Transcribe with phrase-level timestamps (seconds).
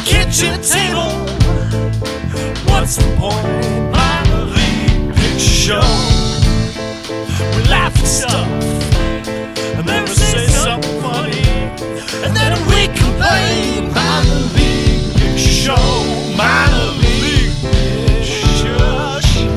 [0.00, 1.10] the kitchen table.
[2.70, 3.46] What's the point?
[3.90, 5.80] Minor league picture show.
[7.56, 8.48] We laugh at stuff
[9.76, 11.42] and then we say something funny,
[12.24, 13.92] and then we complain.
[13.92, 16.34] Minor league picture show.
[16.36, 19.50] Minor league picture show.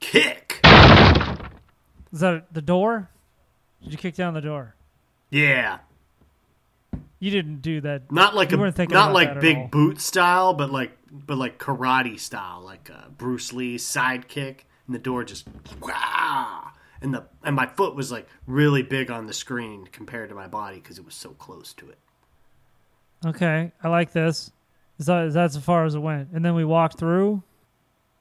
[0.00, 0.60] Kick.
[2.12, 3.10] Is that the door?
[3.88, 4.74] Did you kick down the door?
[5.30, 5.78] Yeah.
[7.20, 8.12] You didn't do that.
[8.12, 9.68] Not like You a not like big all.
[9.68, 14.98] boot style, but like but like karate style, like uh, Bruce Lee sidekick, and the
[14.98, 15.48] door just
[15.80, 16.70] wow,
[17.00, 20.46] and the and my foot was like really big on the screen compared to my
[20.46, 21.98] body because it was so close to it.
[23.24, 24.52] Okay, I like this.
[24.98, 26.28] Is that is that as far as it went?
[26.34, 27.42] And then we walked through.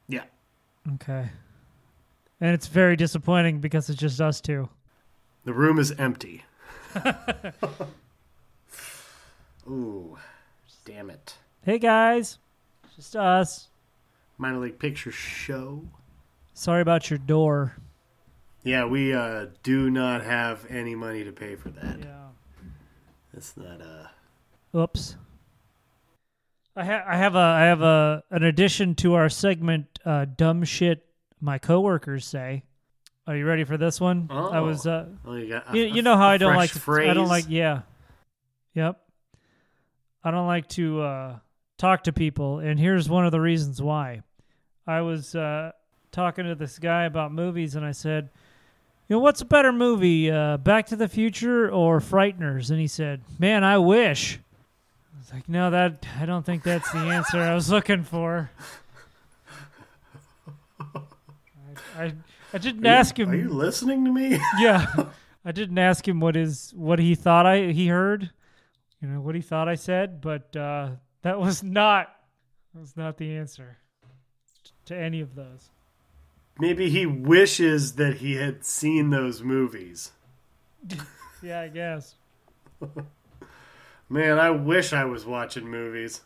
[0.07, 0.23] Yeah,
[0.93, 1.29] Okay.
[2.39, 4.69] And it's very disappointing because it's just us two.
[5.47, 6.43] The room is empty.
[9.65, 10.17] Ooh,
[10.83, 11.35] damn it!
[11.63, 12.37] Hey guys,
[12.97, 13.69] just us.
[14.37, 15.85] Minor League Picture Show.
[16.53, 17.77] Sorry about your door.
[18.63, 21.99] Yeah, we uh, do not have any money to pay for that.
[21.99, 22.27] Yeah.
[23.33, 24.07] That's not uh.
[24.77, 25.15] Oops.
[26.75, 30.65] I ha- I have a I have a an addition to our segment uh, dumb
[30.65, 31.05] shit
[31.39, 32.63] my coworkers say.
[33.27, 34.27] Are you ready for this one?
[34.31, 35.73] I was uh Oh, you got.
[35.73, 37.09] a- you, you know how I don't like to?
[37.09, 37.81] I don't like yeah.
[38.73, 38.99] Yep.
[40.23, 41.39] I don't like to uh
[41.77, 44.21] talk to people and here's one of the reasons why.
[44.87, 45.73] I was uh
[46.11, 48.29] talking to this guy about movies and I said,
[49.09, 52.87] "You know what's a better movie, uh Back to the Future or Frighteners?" And he
[52.87, 54.39] said, "Man, I wish."
[55.13, 58.49] I was like, "No, that I don't think that's the answer I was looking for."
[60.79, 61.01] I
[61.97, 62.13] I,
[62.57, 64.39] I didn't you- ask him Are you listening to me?
[64.59, 64.87] yeah
[65.45, 68.31] i didn't ask him what his what he thought i he heard
[69.01, 70.89] you know what he thought i said but uh
[71.21, 72.13] that was not
[72.73, 73.77] that was not the answer
[74.85, 75.69] to any of those
[76.59, 80.11] Maybe he wishes that he had seen those movies.
[81.43, 82.15] yeah i guess
[84.09, 86.21] Man, I wish I was watching movies.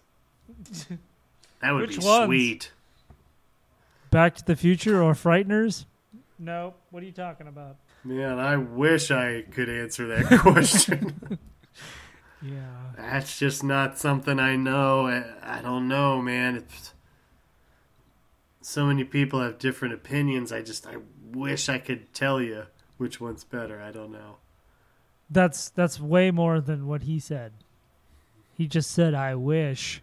[1.62, 2.26] That would Which be ones?
[2.28, 2.72] sweet.
[4.12, 5.86] back to the future or frighteners
[6.42, 11.38] no what are you talking about Man, I wish I could answer that question.
[12.42, 12.58] yeah
[12.98, 15.06] That's just not something I know.
[15.08, 16.56] I, I don't know, man.
[16.56, 16.94] It's,
[18.62, 20.52] so many people have different opinions.
[20.52, 20.96] I just I
[21.32, 22.64] wish I could tell you
[22.98, 23.80] which one's better.
[23.82, 24.38] I don't know.
[25.30, 27.52] that's that's way more than what he said
[28.58, 30.02] he just said i wish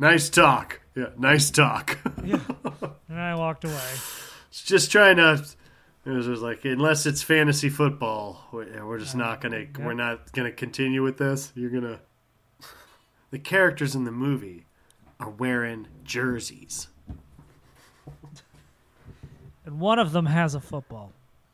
[0.00, 0.80] Nice talk.
[0.96, 1.98] Yeah, nice talk.
[2.24, 2.40] yeah.
[3.08, 3.92] and i walked away
[4.64, 5.44] just trying to.
[6.08, 9.58] It was just like unless it's fantasy football, we're just not gonna.
[9.58, 9.84] yeah.
[9.86, 11.52] We're not gonna continue with this.
[11.54, 12.00] You're gonna.
[13.30, 14.64] The characters in the movie
[15.20, 16.88] are wearing jerseys.
[19.66, 21.12] and one of them has a football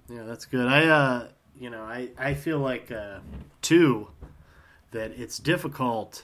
[0.08, 0.68] Yeah, that's good.
[0.68, 1.28] I, uh,
[1.58, 3.18] you know, I, I feel like uh,
[3.60, 4.06] too
[4.92, 6.22] that it's difficult,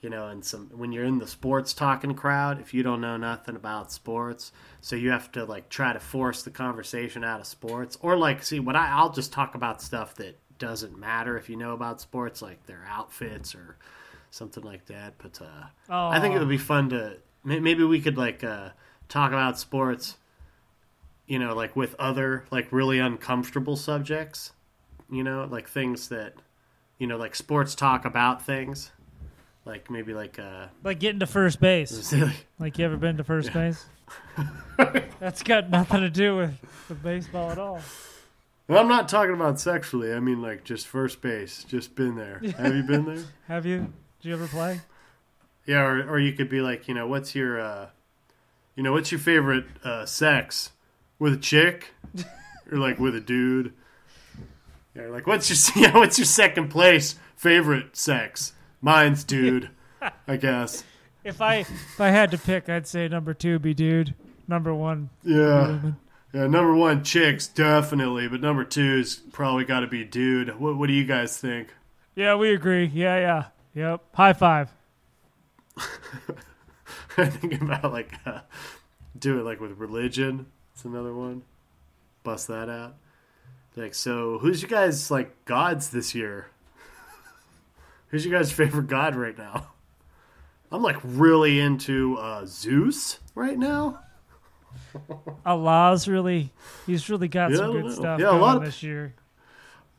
[0.00, 3.16] you know, and some when you're in the sports talking crowd, if you don't know
[3.16, 7.46] nothing about sports, so you have to like try to force the conversation out of
[7.46, 11.48] sports, or like, see, what I I'll just talk about stuff that doesn't matter if
[11.48, 13.76] you know about sports, like their outfits or
[14.30, 15.14] something like that.
[15.18, 15.66] But uh,
[16.10, 18.70] I think it would be fun to maybe we could like uh,
[19.08, 20.16] talk about sports
[21.30, 24.50] you know, like with other like really uncomfortable subjects,
[25.08, 26.34] you know, like things that,
[26.98, 28.90] you know, like sports talk about things,
[29.64, 32.14] like maybe like uh, like getting to first base
[32.58, 33.84] Like you ever been to first base?
[35.18, 36.54] That's got nothing to do with,
[36.88, 37.80] with baseball at all.
[38.66, 40.12] well, I'm not talking about sexually.
[40.12, 42.40] I mean, like just first base, just been there.
[42.58, 43.24] Have you been there?
[43.48, 43.92] Have you?
[44.20, 44.80] Did you ever play?
[45.66, 47.88] Yeah, or or you could be like, you know, what's your, uh,
[48.74, 50.72] you know, what's your favorite uh, sex
[51.18, 51.92] with a chick,
[52.72, 53.72] or like with a dude?
[54.96, 58.54] Yeah, like what's your yeah, what's your second place favorite sex?
[58.80, 59.70] Mine's dude,
[60.26, 60.84] I guess.
[61.22, 64.14] If I if I had to pick, I'd say number two be dude.
[64.48, 65.96] Number one, Yeah, woman.
[66.32, 66.46] yeah.
[66.46, 70.58] Number one, chicks definitely, but number two's probably got to be dude.
[70.58, 71.68] What What do you guys think?
[72.14, 72.86] Yeah, we agree.
[72.86, 73.44] Yeah, yeah,
[73.74, 74.00] yep.
[74.14, 74.70] High five.
[77.18, 78.40] I think about like uh,
[79.18, 80.46] do it like with religion.
[80.74, 81.42] It's another one.
[82.22, 82.94] Bust that out.
[83.76, 86.46] Like, so who's you guys like gods this year?
[88.10, 89.72] Who's your guys' favorite god right now?
[90.72, 94.00] I'm like really into uh, Zeus right now.
[95.44, 96.52] Allah's really,
[96.86, 99.14] he's really got Yeah, some good stuff Yeah, a lot of- this year.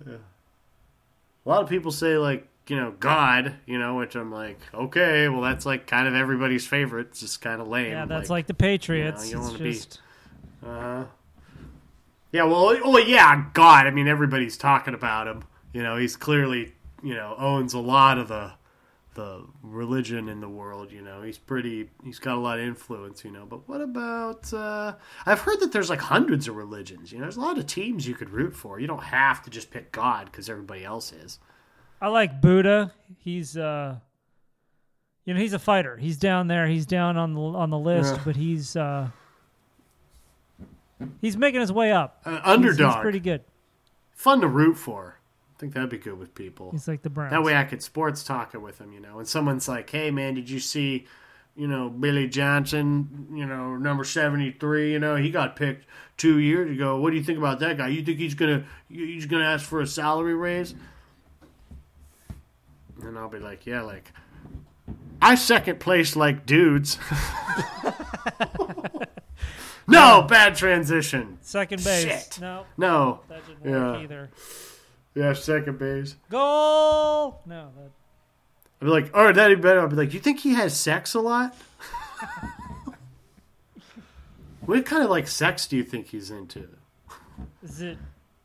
[0.05, 0.13] Yeah.
[1.45, 5.27] A lot of people say like you know God, you know, which I'm like, okay,
[5.27, 7.07] well that's like kind of everybody's favorite.
[7.07, 7.91] It's just kind of lame.
[7.91, 9.27] Yeah, that's like, the Patriots.
[9.27, 9.99] you don't it's wanna be- just
[10.65, 11.03] Uh,
[12.31, 13.87] yeah, well, oh yeah, God.
[13.87, 15.43] I mean, everybody's talking about him.
[15.73, 18.51] You know, he's clearly you know owns a lot of the
[19.13, 20.91] the religion in the world.
[20.91, 21.89] You know, he's pretty.
[22.03, 23.25] He's got a lot of influence.
[23.25, 24.53] You know, but what about?
[24.53, 24.93] Uh,
[25.25, 27.11] I've heard that there's like hundreds of religions.
[27.11, 28.79] You know, there's a lot of teams you could root for.
[28.79, 31.39] You don't have to just pick God because everybody else is.
[32.01, 32.93] I like Buddha.
[33.19, 33.97] He's uh
[35.25, 35.97] you know, he's a fighter.
[35.97, 36.65] He's down there.
[36.67, 38.21] He's down on the on the list, Yeah.
[38.25, 39.09] but he's uh
[41.21, 42.21] he's making his way up.
[42.23, 43.43] He's- underdog, He's, pretty good.
[44.13, 45.17] fun to root for.
[45.61, 46.71] I think that'd be good with people.
[46.71, 47.29] He's like the Browns.
[47.29, 49.19] That way I could sports talk it with him, you know.
[49.19, 51.05] And someone's like, "Hey, man, did you see,
[51.55, 54.91] you know, Billy Johnson, you know, number seventy three?
[54.91, 55.85] You know, he got picked
[56.17, 56.99] two years ago.
[56.99, 57.89] What do you think about that guy?
[57.89, 60.73] You think he's gonna he's gonna ask for a salary raise?"
[63.03, 64.11] And I'll be like, "Yeah, like."
[65.21, 66.97] I second place like dudes.
[69.87, 71.37] no, bad transition.
[71.41, 72.03] Second base.
[72.03, 72.39] Shit.
[72.41, 73.21] No, No.
[73.27, 74.03] that didn't work Yeah.
[74.03, 74.29] either.
[75.13, 76.15] Yeah, second base.
[76.29, 77.41] Goal.
[77.45, 77.91] No, that,
[78.81, 79.81] I'd be like, or that'd be better.
[79.81, 81.55] I'd be like, you think he has sex a lot?
[84.61, 86.67] what kind of like sex do you think he's into?
[87.63, 87.97] is it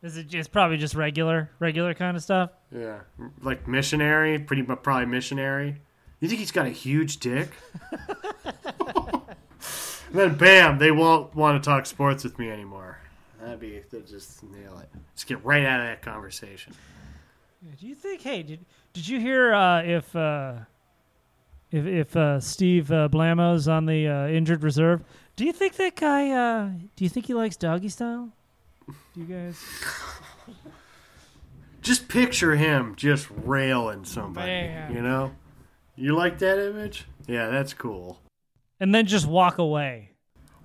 [0.03, 2.51] is it just probably just regular regular kind of stuff?
[2.71, 2.99] Yeah,
[3.41, 5.77] like missionary, pretty much probably missionary.
[6.19, 7.49] You think he's got a huge dick?
[7.91, 9.21] and
[10.13, 12.99] then bam, they won't want to talk sports with me anymore.
[13.47, 14.89] That'd be they'll just nail it.
[15.15, 16.73] Just get right out of that conversation.
[17.79, 18.21] Do you think?
[18.21, 20.55] Hey, did did you hear uh, if uh,
[21.71, 25.01] if if uh, Steve uh, Blamo's on the uh, injured reserve?
[25.37, 26.29] Do you think that guy?
[26.29, 28.33] Uh, do you think he likes doggy style?
[28.85, 29.63] Do you guys?
[31.81, 34.47] Just picture him just railing somebody.
[34.47, 34.93] Man.
[34.93, 35.31] You know,
[35.95, 37.05] you like that image?
[37.27, 38.19] Yeah, that's cool.
[38.81, 40.09] And then just walk away.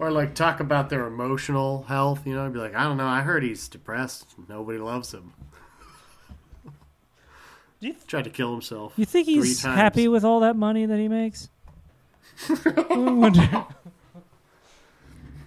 [0.02, 2.26] Or like talk about their emotional health.
[2.26, 3.06] You know, be like, I don't know.
[3.06, 4.26] I heard he's depressed.
[4.48, 5.32] Nobody loves him.
[7.78, 8.94] You, Tried to kill himself.
[8.96, 9.76] you think he's times.
[9.78, 11.50] happy with all that money that he makes?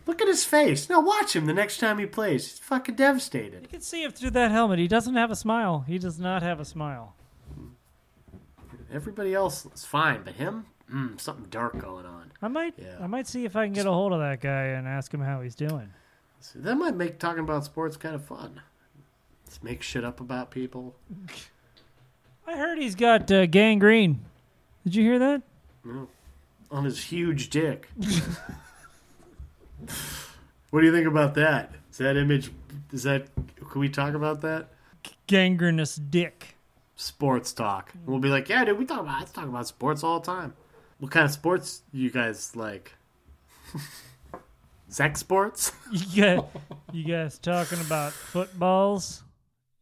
[0.08, 0.88] Look at his face.
[0.90, 2.48] Now watch him the next time he plays.
[2.52, 3.64] He's fucking devastated.
[3.64, 4.80] you can see him through that helmet.
[4.80, 5.84] He doesn't have a smile.
[5.86, 7.16] He does not have a smile.
[8.90, 12.25] Everybody else is fine, but him, mm, something dark going on.
[12.46, 12.98] I might Yeah.
[13.02, 15.22] I might see if I can get a hold of that guy and ask him
[15.22, 15.90] how he's doing.
[16.40, 18.62] So that might make talking about sports kind of fun.
[19.48, 20.96] Just make shit up about people.
[22.48, 24.24] I heard he's got uh, gangrene.
[24.84, 25.42] Did you hear that?
[25.84, 26.08] No.
[26.70, 27.90] On his huge dick.
[30.70, 31.72] what do you think about that?
[31.92, 32.52] Is that image?
[32.92, 33.26] Is that?
[33.72, 34.68] Can we talk about that?
[35.28, 36.58] Gangrenous dick.
[36.96, 37.92] Sports talk.
[38.06, 39.24] We'll be like, yeah, dude, we talk about.
[39.24, 40.54] I talk about sports all the time.
[41.00, 42.94] What kind of sports you guys like?
[44.88, 45.72] Sex sports?
[45.92, 46.40] You guys,
[46.94, 49.24] you guys talking about footballs?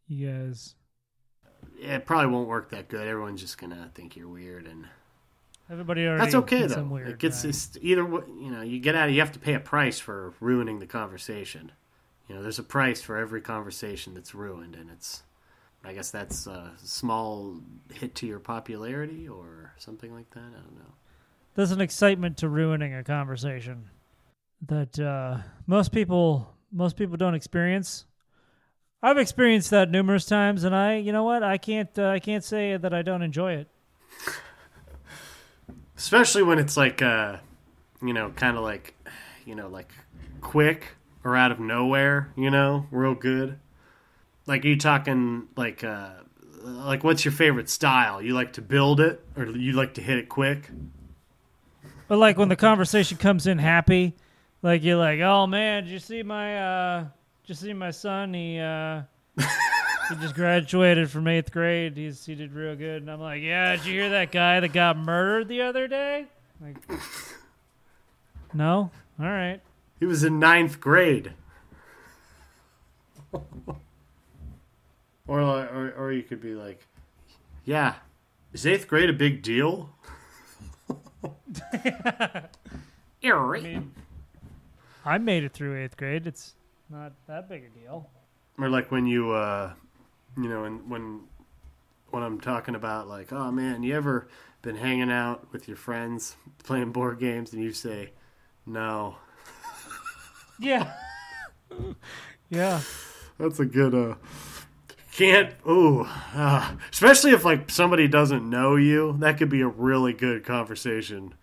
[0.08, 0.74] You guys,
[1.78, 3.06] Yeah, it probably won't work that good.
[3.06, 4.86] Everyone's just gonna think you're weird, and
[5.70, 6.20] everybody already.
[6.20, 6.82] that's okay though.
[6.84, 7.76] Weird, it gets right?
[7.80, 9.10] either you know you get out.
[9.10, 11.72] You have to pay a price for ruining the conversation.
[12.28, 15.22] You know, there's a price for every conversation that's ruined, and it's.
[15.84, 17.60] I guess that's a small
[17.92, 20.40] hit to your popularity or something like that.
[20.40, 20.94] I don't know.
[21.54, 23.90] There's an excitement to ruining a conversation
[24.66, 28.06] that uh, most people most people don't experience.
[29.02, 32.42] I've experienced that numerous times, and I, you know what, I can't uh, I can't
[32.42, 33.68] say that I don't enjoy it.
[35.96, 37.36] especially when it's like uh
[38.02, 38.94] you know kind of like
[39.44, 39.92] you know like
[40.40, 43.58] quick or out of nowhere you know real good
[44.46, 46.10] like are you talking like uh
[46.62, 50.18] like what's your favorite style you like to build it or you like to hit
[50.18, 50.70] it quick
[52.08, 54.14] But like when the conversation comes in happy,
[54.62, 57.00] like you're like, "Oh man, did you see my uh
[57.42, 58.34] did you see my son?
[58.34, 59.02] He uh
[59.38, 61.96] he just graduated from 8th grade.
[61.96, 64.72] He's he did real good." And I'm like, "Yeah, did you hear that guy that
[64.72, 66.26] got murdered the other day?"
[66.60, 66.76] Like
[68.54, 68.90] No?
[69.18, 69.60] All right.
[69.98, 71.32] he was in ninth grade
[75.26, 76.86] or, or or you could be like
[77.64, 77.94] yeah
[78.52, 79.90] is eighth grade a big deal
[81.72, 83.92] I mean,
[85.04, 86.26] I made it through 8th grade.
[86.26, 86.54] It's
[86.90, 88.10] not that big a deal.
[88.58, 89.72] or like when you uh
[90.36, 91.20] you know and when
[92.10, 94.28] when i'm talking about like oh man you ever
[94.62, 98.10] been hanging out with your friends playing board games and you say
[98.66, 99.16] no
[100.60, 100.92] Yeah.
[102.50, 102.80] yeah.
[103.38, 104.14] that's a good uh
[105.14, 105.54] can't.
[105.66, 110.44] Ooh, uh, especially if like somebody doesn't know you, that could be a really good
[110.44, 111.34] conversation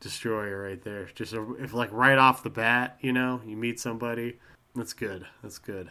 [0.00, 1.08] destroyer right there.
[1.14, 4.38] Just a, if like right off the bat, you know, you meet somebody,
[4.74, 5.26] that's good.
[5.42, 5.90] That's good.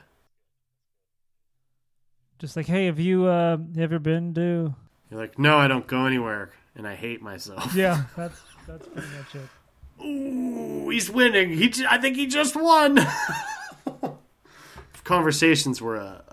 [2.40, 4.74] Just like, hey, have you uh, ever been to?
[5.10, 7.76] You're like, no, I don't go anywhere, and I hate myself.
[7.76, 10.04] Yeah, that's that's pretty much it.
[10.04, 11.52] Ooh, he's winning.
[11.52, 12.98] He, j- I think he just won.
[13.88, 16.24] if conversations were a,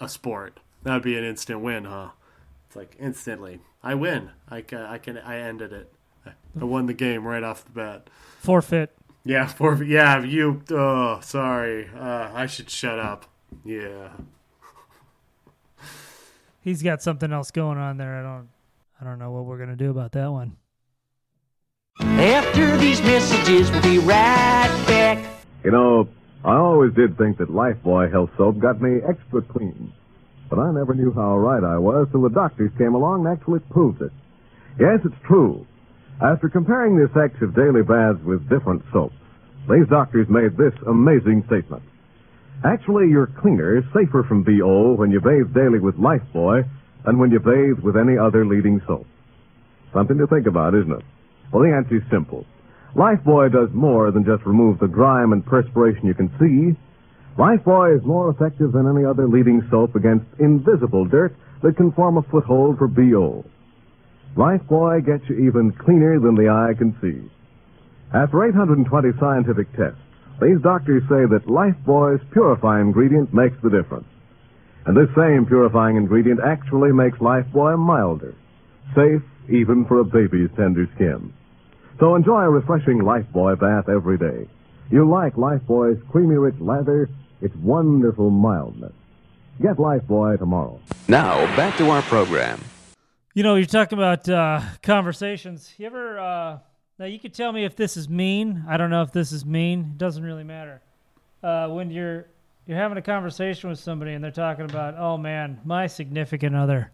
[0.00, 2.10] a a sport, that would be an instant win, huh?
[2.66, 4.30] It's like instantly, I win.
[4.48, 5.92] I can, I can, I ended it.
[6.26, 6.30] I
[6.60, 8.08] I won the game right off the bat.
[8.40, 8.96] Forfeit.
[9.24, 9.88] Yeah, Forfeit.
[9.88, 10.62] yeah, you.
[10.70, 11.88] Oh, sorry.
[11.94, 13.26] Uh, I should shut up.
[13.64, 14.08] Yeah.
[16.62, 18.16] He's got something else going on there.
[18.16, 18.48] I don't.
[19.00, 20.56] I don't know what we're gonna do about that one.
[22.00, 25.18] After these messages, we'll be right back.
[25.64, 26.08] You know,
[26.44, 29.92] I always did think that Lifebuoy Health Soap got me extra clean.
[30.48, 33.60] But I never knew how right I was till the doctors came along and actually
[33.70, 34.10] proved it.
[34.78, 35.66] Yes, it's true.
[36.22, 39.14] After comparing the effects of daily baths with different soaps,
[39.68, 41.82] these doctors made this amazing statement.
[42.64, 46.64] Actually, you're cleaner, safer from BO when you bathe daily with Lifebuoy
[47.04, 49.06] than when you bathe with any other leading soap.
[49.92, 51.04] Something to think about, isn't it?
[51.52, 52.44] Well, the answer is simple.
[52.94, 56.76] Lifebuoy does more than just remove the grime and perspiration you can see.
[57.38, 62.16] Lifebuoy is more effective than any other leading soap against invisible dirt that can form
[62.16, 63.44] a foothold for BO.
[64.36, 67.30] Lifebuoy gets you even cleaner than the eye can see.
[68.12, 70.00] After 820 scientific tests,
[70.40, 74.08] these doctors say that Lifebuoy's purifying ingredient makes the difference.
[74.86, 78.34] And this same purifying ingredient actually makes Lifebuoy milder,
[78.96, 81.32] safe even for a baby's tender skin.
[82.00, 84.48] So enjoy a refreshing Lifebuoy bath every day.
[84.90, 87.10] You'll like Lifebuoy's creamy rich lather,
[87.42, 88.94] its wonderful mildness.
[89.60, 90.80] Get Lifebuoy tomorrow.
[91.08, 92.64] Now, back to our program.
[93.34, 95.74] You know, you're talking about uh, conversations.
[95.76, 96.18] You ever?
[96.18, 96.58] Uh,
[96.98, 98.64] now you could tell me if this is mean.
[98.66, 99.80] I don't know if this is mean.
[99.80, 100.80] It doesn't really matter.
[101.42, 102.26] Uh, when you're
[102.66, 106.92] you're having a conversation with somebody and they're talking about, oh man, my significant other.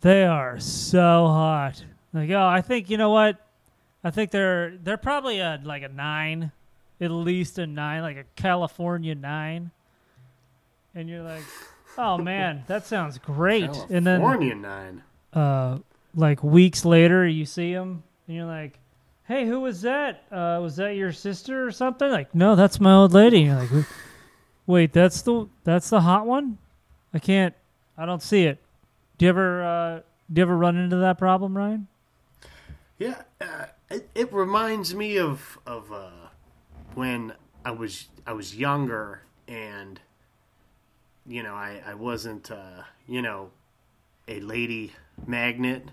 [0.00, 1.84] They are so hot.
[2.14, 3.38] Like, oh, I think you know what?
[4.08, 6.50] I think they're they're probably a like a nine,
[6.98, 9.70] at least a nine, like a California nine.
[10.94, 11.42] And you're like,
[11.98, 13.68] oh man, that sounds great.
[13.90, 15.02] And then California nine.
[15.34, 15.80] uh,
[16.14, 18.78] like weeks later, you see him, and you're like,
[19.26, 20.24] "Hey, who was that?
[20.32, 23.44] Uh, was that your sister or something?" Like, no, that's my old lady.
[23.44, 23.86] And you're like,
[24.66, 26.56] "Wait, that's the that's the hot one?
[27.12, 27.54] I can't,
[27.98, 28.58] I don't see it."
[29.18, 30.00] Do you ever uh,
[30.32, 31.88] do you ever run into that problem, Ryan?
[32.98, 36.10] Yeah, uh, it, it reminds me of of uh,
[36.94, 37.32] when
[37.64, 40.00] I was I was younger and
[41.26, 43.50] you know I I wasn't uh, you know
[44.26, 44.92] a lady
[45.26, 45.90] magnet,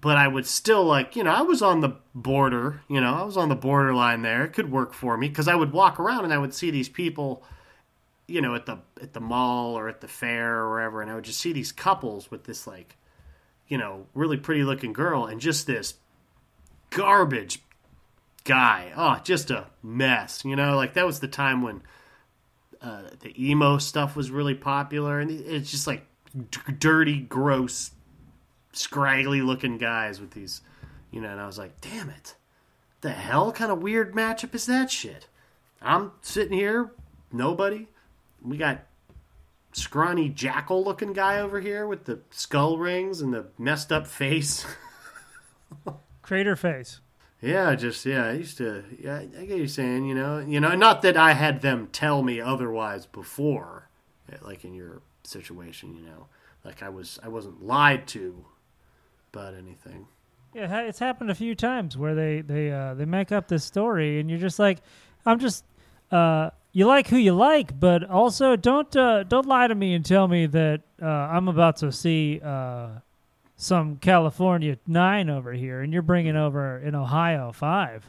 [0.00, 3.24] but I would still like you know I was on the border you know I
[3.24, 4.44] was on the borderline there.
[4.44, 6.88] It could work for me because I would walk around and I would see these
[6.88, 7.42] people
[8.28, 11.16] you know at the at the mall or at the fair or wherever, and I
[11.16, 12.96] would just see these couples with this like
[13.66, 15.94] you know really pretty looking girl and just this
[16.90, 17.60] garbage
[18.44, 18.92] guy.
[18.96, 20.44] Oh, just a mess.
[20.44, 21.82] You know, like that was the time when
[22.82, 27.92] uh, the emo stuff was really popular, and it's just like d- dirty, gross,
[28.72, 30.62] scraggly looking guys with these,
[31.10, 31.28] you know.
[31.30, 32.34] And I was like, damn it,
[33.00, 35.28] the hell kind of weird matchup is that shit?
[35.82, 36.92] I'm sitting here,
[37.32, 37.88] nobody.
[38.42, 38.80] We got
[39.72, 44.66] scrawny jackal looking guy over here with the skull rings and the messed up face.
[46.30, 47.00] Crater face.
[47.42, 48.26] Yeah, just yeah.
[48.26, 48.84] I used to.
[49.02, 50.04] Yeah, I get you saying.
[50.04, 50.76] You know, you know.
[50.76, 53.88] Not that I had them tell me otherwise before,
[54.32, 55.92] eh, like in your situation.
[55.92, 56.26] You know,
[56.64, 57.18] like I was.
[57.20, 58.44] I wasn't lied to
[59.34, 60.06] about anything.
[60.54, 64.20] Yeah, it's happened a few times where they they uh, they make up this story,
[64.20, 64.78] and you're just like,
[65.26, 65.64] I'm just.
[66.12, 70.04] Uh, you like who you like, but also don't uh, don't lie to me and
[70.04, 73.00] tell me that uh, I'm about to see uh,
[73.60, 78.06] some California nine over here, and you're bringing over an Ohio five.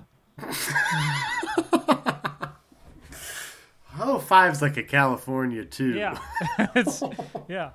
[3.93, 5.93] Ohio five's like a California too.
[5.93, 6.17] Yeah,
[6.73, 7.03] it's
[7.49, 7.71] yeah.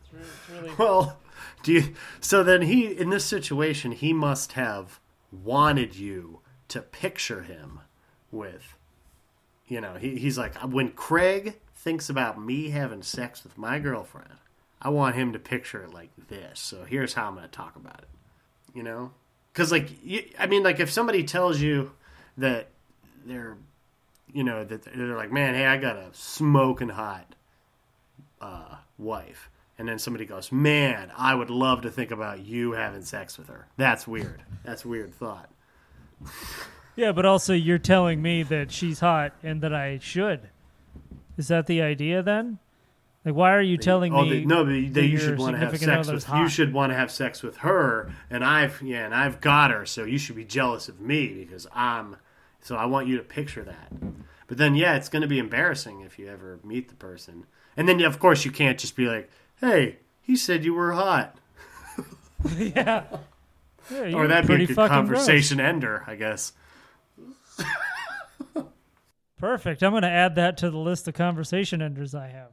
[0.00, 1.18] It's really, it's really Well,
[1.62, 1.94] do you?
[2.22, 4.98] So then he, in this situation, he must have
[5.30, 7.80] wanted you to picture him
[8.30, 8.76] with,
[9.66, 14.38] you know, he, he's like, when Craig thinks about me having sex with my girlfriend,
[14.82, 16.58] I want him to picture it like this.
[16.58, 18.08] So here's how I'm going to talk about it.
[18.74, 19.12] You know,
[19.52, 19.88] because like,
[20.38, 21.92] I mean, like if somebody tells you
[22.38, 22.68] that
[23.24, 23.56] they're,
[24.32, 27.34] you know, that they're like, man, hey, I got a smoking hot
[28.40, 33.02] uh, wife, and then somebody goes, "Man, I would love to think about you having
[33.02, 34.42] sex with her." That's weird.
[34.64, 35.50] That's weird thought.
[36.96, 40.50] Yeah, but also you're telling me that she's hot and that I should.
[41.36, 42.58] Is that the idea then?
[43.24, 44.30] Like, why are you telling Oh, me?
[44.40, 46.28] they, no, that that you should want to have sex with.
[46.28, 49.86] You should want to have sex with her, and I've yeah, and I've got her,
[49.86, 52.16] so you should be jealous of me because I'm.
[52.60, 53.92] So I want you to picture that.
[54.46, 57.88] But then, yeah, it's going to be embarrassing if you ever meet the person, and
[57.88, 61.36] then of course you can't just be like, "Hey, he said you were hot,"
[62.56, 63.04] yeah.
[63.90, 66.52] Yeah, or that'd be a good conversation ender, I guess.
[69.38, 69.82] Perfect.
[69.82, 72.50] I'm going to add that to the list of conversation enders I have.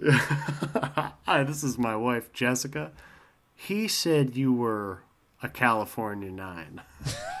[0.08, 2.92] Hi, this is my wife Jessica.
[3.54, 5.02] He said you were
[5.42, 6.82] a California nine.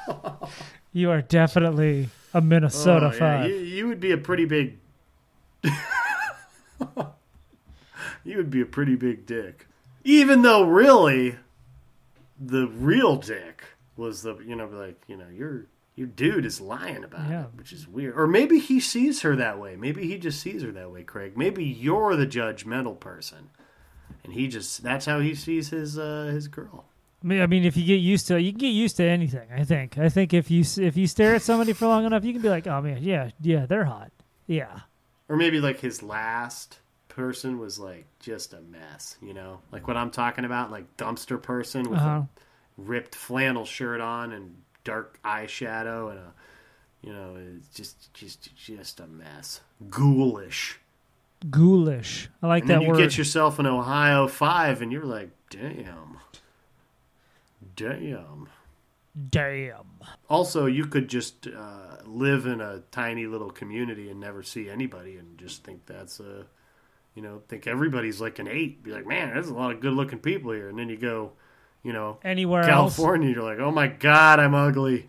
[0.92, 3.50] You are definitely a Minnesota Oh, yeah, five.
[3.50, 4.78] You, you would be a pretty big.
[5.62, 5.70] you
[8.36, 9.68] would be a pretty big dick.
[10.02, 11.36] Even though, really,
[12.40, 13.62] the real dick
[13.96, 15.66] was the you know like you know your
[16.00, 17.42] your dude is lying about Yeah.
[17.44, 18.18] it, which is weird.
[18.18, 19.76] Or maybe he sees her that way.
[19.76, 21.36] Maybe he just sees her that way, Craig.
[21.36, 23.50] Maybe you're the judgmental person,
[24.24, 26.86] and he just that's how he sees his uh, his girl.
[27.22, 29.46] I mean, I mean, if you get used to, you can get used to anything.
[29.54, 29.98] I think.
[29.98, 32.48] I think if you if you stare at somebody for long enough, you can be
[32.48, 34.10] like, oh man, yeah, yeah, they're hot.
[34.46, 34.80] Yeah.
[35.28, 36.78] Or maybe like his last
[37.08, 39.60] person was like just a mess, you know?
[39.70, 42.22] Like what I'm talking about, like dumpster person with Uh-huh.
[42.22, 42.28] a
[42.78, 46.32] ripped flannel shirt on and dark eyeshadow and a
[47.02, 49.60] you know, it's just just just a mess.
[49.88, 50.78] Ghoulish.
[51.48, 52.28] Ghoulish.
[52.42, 52.98] I like And that you word.
[52.98, 56.18] get yourself an Ohio five and you're like, damn.
[57.76, 58.48] Damn.
[59.30, 59.86] Damn.
[60.28, 65.16] Also, you could just uh, live in a tiny little community and never see anybody,
[65.16, 66.46] and just think that's a,
[67.14, 68.82] you know, think everybody's like an eight.
[68.84, 71.32] Be like, man, there's a lot of good-looking people here, and then you go,
[71.82, 75.08] you know, Anywhere California, you're like, oh my god, I'm ugly.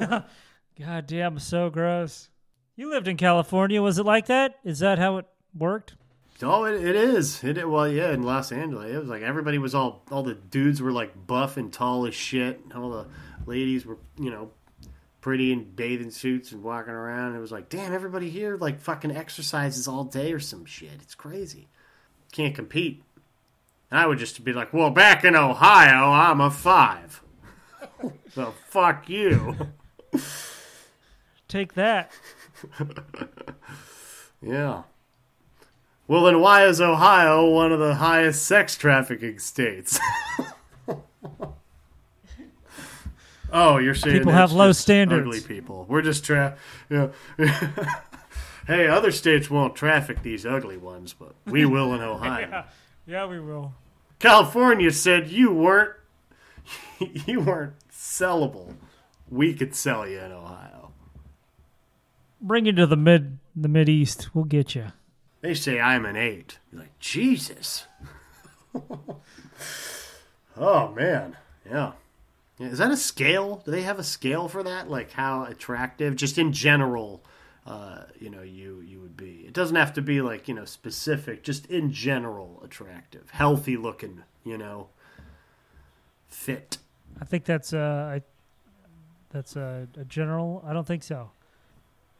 [0.00, 0.24] else.
[0.78, 2.28] God damn, so gross.
[2.76, 3.82] You lived in California.
[3.82, 4.58] Was it like that?
[4.64, 5.26] Is that how it
[5.56, 5.94] worked?
[6.42, 7.44] Oh, it, it is.
[7.44, 10.80] It well, yeah, in Los Angeles, it was like everybody was all all the dudes
[10.82, 12.60] were like buff and tall as shit.
[12.64, 13.06] and All the
[13.46, 14.50] ladies were, you know,
[15.20, 17.36] pretty in bathing suits and walking around.
[17.36, 21.00] It was like, damn, everybody here like fucking exercises all day or some shit.
[21.02, 21.68] It's crazy.
[22.32, 23.02] Can't compete.
[23.92, 27.22] And I would just be like, well, back in Ohio, I'm a five.
[28.34, 29.54] so fuck you.
[31.46, 32.10] Take that.
[34.44, 34.82] Yeah.
[36.08, 40.00] Well, then why is Ohio one of the highest sex trafficking states?
[43.52, 45.24] oh, you're saying People have low standards.
[45.24, 45.86] Ugly people.
[45.88, 46.56] We're just tra.
[46.90, 47.46] You know,
[48.66, 52.64] hey, other states won't traffic these ugly ones, but we will in Ohio.
[53.06, 53.72] Yeah, we will.
[54.22, 55.94] California said you weren't
[57.26, 58.74] you weren't sellable.
[59.28, 60.92] We could sell you in Ohio.
[62.40, 64.30] Bring you to the mid the mid east.
[64.32, 64.92] We'll get you.
[65.40, 66.58] They say I'm an eight.
[66.70, 67.86] You're like, Jesus.
[70.56, 71.36] oh, man.
[71.68, 71.92] Yeah.
[72.58, 72.68] yeah.
[72.68, 73.60] Is that a scale?
[73.64, 74.88] Do they have a scale for that?
[74.88, 77.24] Like how attractive, just in general,
[77.66, 79.44] uh, you know, you, you would be?
[79.46, 84.22] It doesn't have to be like, you know, specific, just in general attractive, healthy looking,
[84.44, 84.88] you know,
[86.26, 86.78] fit.
[87.20, 88.22] I think that's uh, I,
[89.30, 90.64] that's a, a general.
[90.66, 91.30] I don't think so.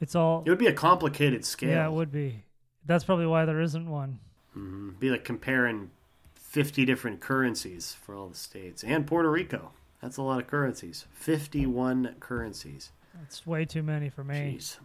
[0.01, 0.43] It's all.
[0.47, 1.71] It would be a complicated scale.
[1.71, 2.45] Yeah, it would be.
[2.87, 4.19] That's probably why there isn't one.
[4.55, 5.91] It'd be like comparing
[6.35, 9.71] 50 different currencies for all the states and Puerto Rico.
[10.03, 11.07] That's a lot of currencies.
[11.13, 12.91] 51 currencies.
[13.19, 14.57] That's way too many for me.
[14.59, 14.79] Jeez.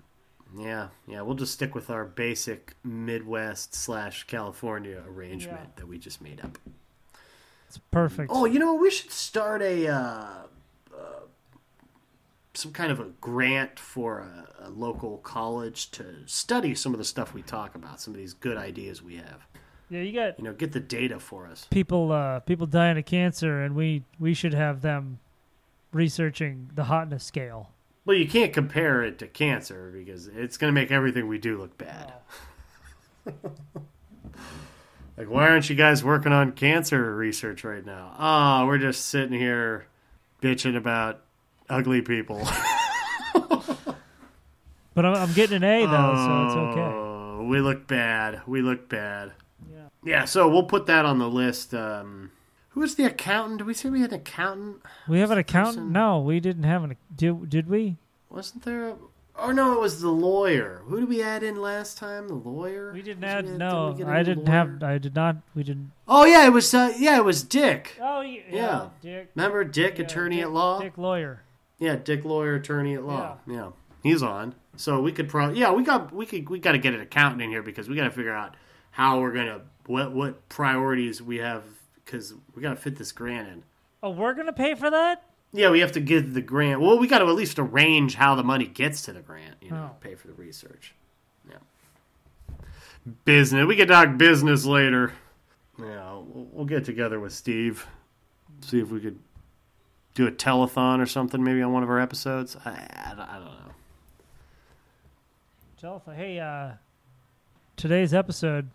[0.57, 1.21] Yeah, yeah.
[1.21, 5.71] We'll just stick with our basic Midwest slash California arrangement Yeah.
[5.77, 6.57] that we just made up.
[7.67, 8.31] It's perfect.
[8.33, 9.97] Oh, you know, we should start a uh,
[10.95, 11.19] uh,
[12.53, 17.03] some kind of a grant for a, a local college to study some of the
[17.05, 19.45] stuff we talk about, some of these good ideas we have.
[19.89, 21.67] yeah, you got You know, get the data for us.
[21.69, 25.19] people uh, people dying of cancer, and we we should have them
[25.91, 27.69] researching the hotness scale.
[28.07, 31.59] Well, you can't compare it to cancer because it's going to make everything we do
[31.59, 32.13] look bad.
[35.17, 38.15] like, why aren't you guys working on cancer research right now?
[38.17, 39.87] Oh, we're just sitting here
[40.41, 41.21] bitching about
[41.69, 42.47] ugly people.
[44.97, 46.81] But I'm, I'm getting an A though, so it's okay.
[46.81, 48.41] Oh, we look bad.
[48.47, 49.31] We look bad.
[49.71, 49.89] Yeah.
[50.03, 51.75] Yeah, so we'll put that on the list.
[51.75, 52.31] Um,
[52.77, 53.57] who was the accountant?
[53.57, 54.83] Did we say we had an accountant?
[55.07, 55.77] We have an accountant?
[55.77, 56.95] person- No, we didn't have an.
[57.15, 57.97] Did did we?
[58.29, 58.89] Wasn't there?
[58.89, 58.95] A,
[59.39, 60.83] Oh no, it was the lawyer.
[60.85, 62.27] Who did we add in last time?
[62.27, 62.91] The lawyer.
[62.93, 63.45] We didn't add.
[63.47, 64.83] No, did I didn't have.
[64.83, 65.37] I did not.
[65.55, 65.91] We didn't.
[66.07, 66.71] Oh yeah, it was.
[66.71, 67.97] Uh, yeah, it was Dick.
[67.99, 68.41] Oh yeah.
[68.51, 68.89] Yeah.
[69.01, 69.31] Dick.
[69.33, 70.79] Remember Dick, yeah, attorney Dick- at law.
[70.79, 71.41] Dick lawyer.
[71.79, 73.37] Yeah, Dick lawyer, attorney at law.
[73.47, 73.69] Yeah.
[74.03, 74.53] he's on.
[74.75, 75.59] So we could probably.
[75.59, 76.13] Yeah, we got.
[76.13, 76.47] We could.
[76.47, 78.53] We got to get an accountant in here because we got to figure out
[78.91, 81.63] how we're gonna what what priorities we have
[82.07, 83.63] because we got to fit this grant in.
[84.01, 85.23] Oh, we're gonna pay for that.
[85.53, 86.81] Yeah, we have to give the grant.
[86.81, 89.55] Well, we got to at least arrange how the money gets to the grant.
[89.61, 89.95] You know, Oh.
[90.01, 90.93] pay for the research.
[91.49, 91.57] Yeah.
[93.25, 93.65] Business.
[93.65, 95.13] We can talk business later.
[95.79, 97.85] Yeah, we'll, we'll get together with Steve.
[98.61, 99.19] See if we could
[100.15, 102.55] do a telethon or something maybe on one of our episodes.
[102.65, 103.71] I, I, don't- I don't know.
[105.81, 106.71] Jellifa, hey, uh,
[107.75, 108.69] today's episode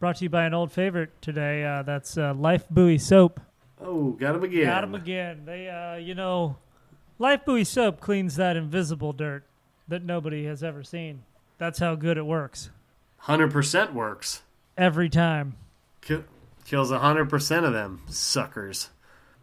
[0.00, 1.64] brought to you by an old favorite today.
[1.64, 3.38] Uh, that's uh, Lifebuoy Soap.
[3.80, 4.64] Oh, got him again.
[4.66, 5.42] Got 'em again.
[5.44, 6.56] They, uh, you know,
[7.20, 9.44] Lifebuoy Soap cleans that invisible dirt
[9.88, 11.22] that nobody has ever seen.
[11.58, 12.70] That's how good it works.
[13.24, 14.42] 100% works.
[14.76, 15.54] Every time.
[16.00, 16.24] Ki-
[16.64, 18.88] kills 100% of them suckers.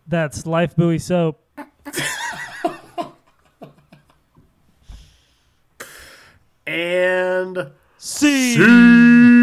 [0.08, 1.40] That's Lifebuoy Soap.
[6.66, 8.56] And See.
[8.56, 9.37] see.